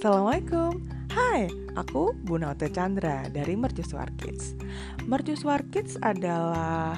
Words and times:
Assalamualaikum. 0.00 0.80
Hai, 1.12 1.52
aku 1.76 2.16
Buna 2.24 2.56
Ote 2.56 2.72
Chandra 2.72 3.28
dari 3.28 3.52
Mercusuar 3.52 4.08
Kids. 4.16 4.56
Mercusuar 5.04 5.60
Kids 5.68 6.00
adalah 6.00 6.96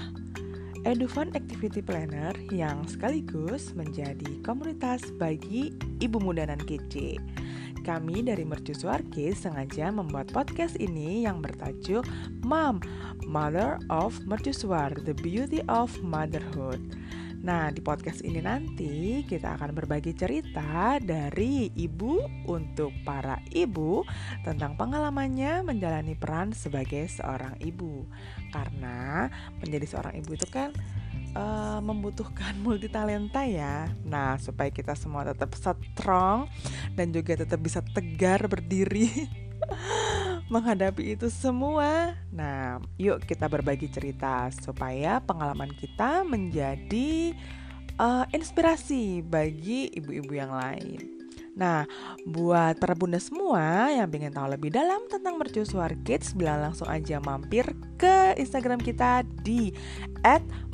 Edufan 0.87 1.35
Activity 1.35 1.83
Planner 1.83 2.31
yang 2.55 2.87
sekaligus 2.87 3.75
menjadi 3.75 4.39
komunitas 4.47 5.03
bagi 5.19 5.75
ibu 5.99 6.23
muda 6.23 6.47
dan 6.47 6.63
kece. 6.63 7.19
Kami 7.83 8.23
dari 8.23 8.47
Mercusuar 8.47 9.03
Kids 9.11 9.51
sengaja 9.51 9.91
membuat 9.91 10.31
podcast 10.31 10.79
ini 10.79 11.27
yang 11.27 11.43
bertajuk 11.43 12.07
Mom, 12.47 12.79
Mother 13.27 13.83
of 13.91 14.15
Mercusuar, 14.31 14.95
The 15.03 15.19
Beauty 15.19 15.59
of 15.67 15.91
Motherhood. 16.07 16.79
Nah, 17.43 17.75
di 17.75 17.83
podcast 17.83 18.23
ini 18.23 18.39
nanti 18.39 19.27
kita 19.27 19.59
akan 19.59 19.75
berbagi 19.75 20.15
cerita 20.15 21.03
dari 21.03 21.75
ibu 21.75 22.23
untuk 22.47 22.95
para 23.03 23.43
ibu 23.51 24.07
tentang 24.47 24.79
pengalamannya 24.79 25.67
menjalani 25.67 26.15
peran 26.15 26.55
sebagai 26.55 27.03
seorang 27.11 27.59
ibu. 27.59 28.07
Karena 28.55 29.27
menjadi 29.59 29.87
seorang 29.91 30.23
ibu 30.23 30.39
itu 30.39 30.47
kan 30.55 30.71
uh, 31.35 31.83
membutuhkan 31.83 32.55
multi 32.65 32.87
talenta 32.87 33.43
ya. 33.43 33.91
Nah, 34.07 34.39
supaya 34.39 34.71
kita 34.71 34.95
semua 34.95 35.27
tetap 35.27 35.51
strong 35.59 36.47
dan 36.95 37.11
juga 37.11 37.43
tetap 37.43 37.59
bisa 37.59 37.83
tegar 37.83 38.47
berdiri 38.47 39.11
menghadapi 40.49 41.15
itu 41.15 41.29
semua. 41.29 42.17
Nah, 42.33 42.83
yuk 42.97 43.23
kita 43.27 43.47
berbagi 43.47 43.91
cerita 43.93 44.49
supaya 44.51 45.23
pengalaman 45.23 45.71
kita 45.77 46.25
menjadi 46.27 47.37
uh, 47.99 48.25
inspirasi 48.33 49.23
bagi 49.23 49.91
ibu-ibu 49.93 50.33
yang 50.33 50.53
lain. 50.55 51.23
Nah, 51.53 51.85
buat 52.25 52.81
para 52.81 52.97
bunda 52.97 53.21
semua 53.21 53.93
yang 53.93 54.09
ingin 54.09 54.33
tahu 54.33 54.57
lebih 54.57 54.73
dalam 54.73 55.05
tentang 55.13 55.37
Mercusuar 55.37 55.93
Kids, 56.01 56.33
bila 56.33 56.57
langsung 56.57 56.89
aja 56.89 57.21
mampir 57.21 57.69
ke 58.01 58.33
Instagram 58.41 58.81
kita 58.81 59.21
di 59.45 59.69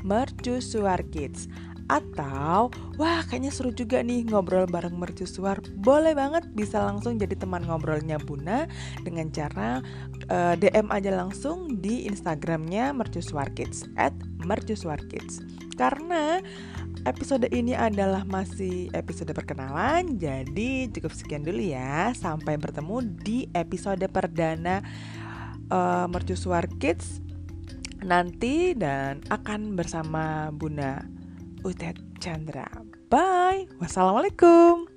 @mercusuarkids 0.06 1.50
atau 1.88 2.68
wah 3.00 3.24
kayaknya 3.24 3.48
seru 3.48 3.72
juga 3.72 4.04
nih 4.04 4.28
ngobrol 4.28 4.68
bareng 4.68 4.94
mercusuar. 4.94 5.58
Boleh 5.80 6.12
banget 6.12 6.44
bisa 6.52 6.84
langsung 6.84 7.16
jadi 7.16 7.32
teman 7.34 7.64
ngobrolnya 7.64 8.20
Buna 8.20 8.68
dengan 9.02 9.32
cara 9.32 9.80
uh, 10.28 10.52
eh, 10.52 10.54
DM 10.60 10.92
aja 10.92 11.10
langsung 11.16 11.80
di 11.80 12.04
Instagramnya 12.04 12.92
mercusuar 12.92 13.48
kids 13.56 13.88
at 13.96 14.12
mercusuar 14.44 15.00
kids. 15.08 15.40
Karena 15.80 16.44
episode 17.08 17.48
ini 17.48 17.72
adalah 17.72 18.28
masih 18.28 18.92
episode 18.92 19.32
perkenalan 19.32 20.20
jadi 20.20 20.92
cukup 20.92 21.16
sekian 21.16 21.40
dulu 21.40 21.72
ya. 21.72 22.12
Sampai 22.12 22.60
bertemu 22.60 23.00
di 23.24 23.48
episode 23.56 24.04
perdana 24.12 24.84
uh, 25.72 26.04
mercusuar 26.04 26.68
kids 26.76 27.24
nanti 27.98 28.78
dan 28.78 29.24
akan 29.26 29.74
bersama 29.74 30.54
Bunda 30.54 31.17
Utet 31.64 31.98
Chandra. 32.18 32.66
Bye. 33.08 33.68
Wassalamualaikum. 33.80 34.87